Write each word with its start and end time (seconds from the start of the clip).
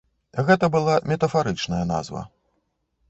Гэта 0.47 0.69
была 0.75 0.95
метафарычная 1.11 1.83
назва. 1.93 2.27